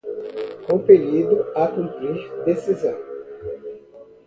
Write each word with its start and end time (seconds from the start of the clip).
compelido 0.67 1.35
a 1.55 1.67
cumprir 1.69 2.17
decisão 2.43 2.97